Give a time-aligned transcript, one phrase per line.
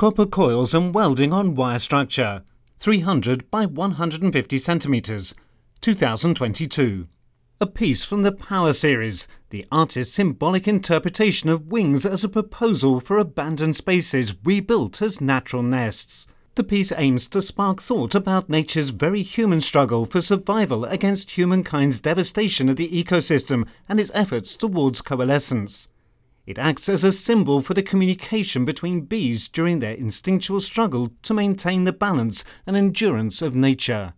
[0.00, 2.42] copper coils and welding on wire structure,
[2.78, 5.34] 300 by 150 centimeters,
[5.82, 7.06] 2022.
[7.60, 12.98] A piece from the Power series, the artist's symbolic interpretation of wings as a proposal
[12.98, 16.26] for abandoned spaces rebuilt as natural nests.
[16.54, 22.00] The piece aims to spark thought about nature's very human struggle for survival against humankind's
[22.00, 25.88] devastation of the ecosystem and its efforts towards coalescence.
[26.50, 31.32] It acts as a symbol for the communication between bees during their instinctual struggle to
[31.32, 34.14] maintain the balance and endurance of nature.